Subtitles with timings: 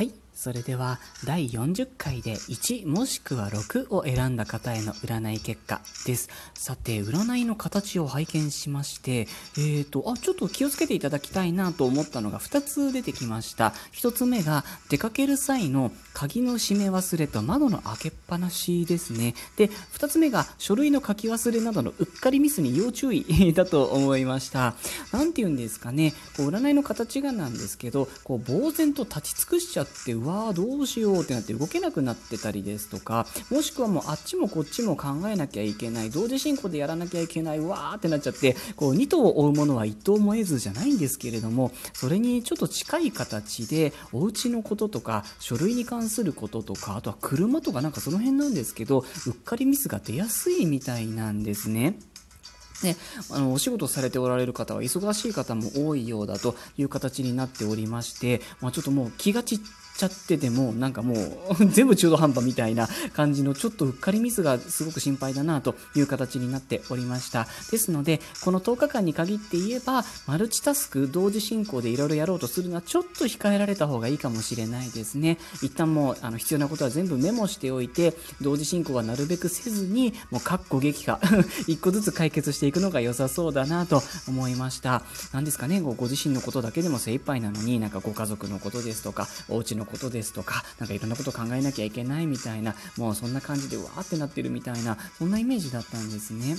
[0.00, 0.12] はい。
[0.40, 6.30] それでは第40回で1もしくは6を選んだ方への占い結果です。
[6.54, 13.74] さて占いの形を拝見しましてえーとあちょっと気をつけていただきたいなと思ったのが2つ出てきました。
[13.92, 19.34] 1つ目が出かける際の鍵の閉め忘れと窓の開けっぱなしですね。
[19.58, 24.74] で2つ目が書類の書き忘れなどのうっかりミスに要注意だと思いました。
[25.12, 26.14] 何て言うんですかね。
[26.34, 51.96] こう占いの形がなんですけどこう呆然と立ち尽くしちゃってうわーどうしようってなって動けなくなってたりですとかもしくはもうあっちもこっちも考えなきゃいけない同時進行でやらなきゃいけないわーってなっちゃってこう2頭を追うものは1頭も得ずじゃないんですけれどもそれにちょっと近い形でお家のこととか書類に関することとかあとは車とかなんかその辺なんですけどうっかりミスが出やすいみたいなんですね。
[52.82, 52.96] ね、
[53.30, 59.58] あのお仕事されておられる方は忙しい方も多いようだという形になっておりまして、まあ、ちょっともう気が散っ
[60.00, 67.46] ちゃっててもなんかもう 全部中途半端みたいな感じのちょっとうっかりミスがすごく心配だなという形になっておりました。
[67.70, 75.38] ですのでこの10日間に限って言えばマルチタスク同時進行でいろいろやろうとするのはちょっと控えられた方がいいかもしれないですね。
[75.62, 81.20] 一旦もうあの必要なことは全部メモしておいて同時進行はなるべくせずにもう括弧撃破
[81.66, 85.80] 一個ずつ解決していくのが良さそうだなと思いました何ですかね？
[85.80, 96.56] ご自身のことだけでも精一杯なのになんかご家族のことですとかお家のことですとか、なんかいろんなこと考えなきゃいけないみたいな、もうそんな感じでわーってなってるみたいな、そんなイメージだったんですね。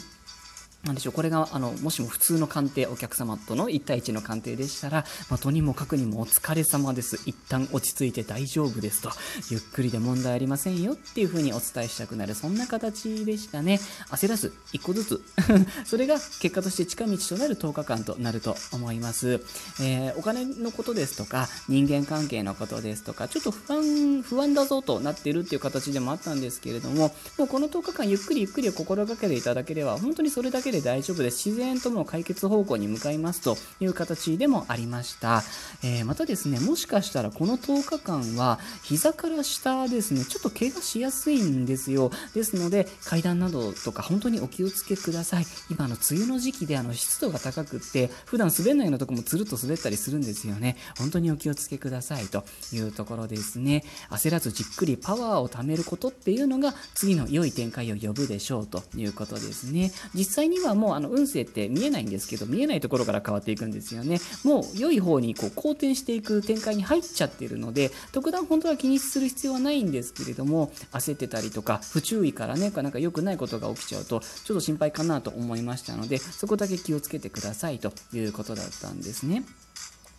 [0.84, 7.20] なんでしょう、これが、あの、もしも普通の鑑定、お客様との1対1の鑑定でしたら、まあ、とにもかくにもお疲れ様です。
[7.28, 9.12] 一旦落ち着いて大丈夫ですと。
[9.52, 13.80] ゆっくりで問題ありませんよっていう風にお伝えしたくなる、そんな形でしたね。
[14.10, 15.22] 焦らず、1個ずつ。
[15.86, 19.40] それが結果として近道となる10日間となると思います。
[19.80, 31.50] えー、お金のことですとか、人間関係のことですとか、ちょっと不安、不安だぞとなっているっていう形でもあったんですけれども、もうこの10日間ゆっくりゆっくり心がけていただければ、本当にそれだけで大丈夫です。
[31.50, 35.44] 自然とも解決方向に向かいますという形でもありました。
[35.84, 42.12] えー、またですね、もしかしたらこの10日間は膝から下ですね、ちょっと怪我しやすいんですよ。
[42.34, 45.46] ですので、階段などとか本当にお気をつけください。
[45.70, 50.78] 今、の、梅雨の時期であの湿度が高くって、普段滑らないようなとこもつるっと滑ったりするんですよね。
[50.98, 53.84] 本当にお気をつけくださいというところですね。
[54.10, 59.92] 焦らずじっくりパワーを貯めることっていうのが次の良い展開を呼ぶでしょうということですね。
[60.14, 79.44] 実際にはもうあの運勢って見えないんですけど見えないところから変わっていくんですよねもう良い方にこう好転していく展開に入っちゃってるので特段本当は気にする必要はないんですけれども焦ってたりとか不注意からねなんか良くないことが起きちゃうとちょっと心配かなと思いましたのでそこだけ気をつけてくださいということだったんですね。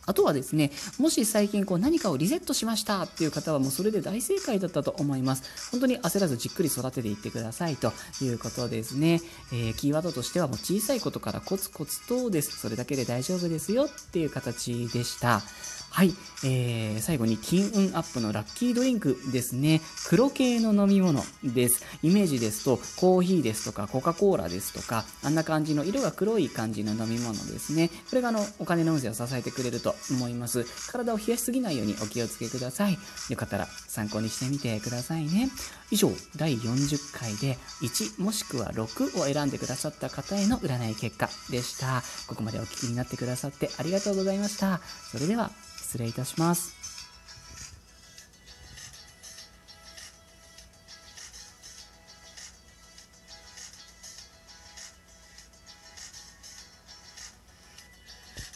[0.07, 5.71] あとはですね、もし最近こう何かをリセットしましたっていう方はもうそれで大正解だったと思います。
[5.71, 9.21] 本当に焦らずじっくり育てていってくださいということですね。
[9.53, 12.59] えー、キーワードとしてはもう小さいことからコツコツとです。
[12.59, 15.43] それだけで大丈夫ですよっていう形でした。
[15.93, 19.83] はい、えー、最後に金運アップのラッキードリンクですね。
[20.09, 21.85] 黒系の飲み物です。
[22.03, 27.91] イメージですと、コーヒーですとか、コカ・コーラですとか、あんな感じの色が黒い感じの飲み物ですね。
[28.09, 30.65] これがあの、お金の運勢を支えてくれると思います。
[30.91, 32.97] 体を冷やしすぎないようにお気をつけください。
[33.29, 35.51] よかったら参考にしてみてくださいね。
[35.91, 42.03] 以上、第40回で1もしくは6を選んでくださった方への占い結果でした。
[42.27, 44.81] ここまでお聞きになってくださってありがとうございました。
[45.11, 45.51] それでは、
[45.93, 46.82] 失礼いたします。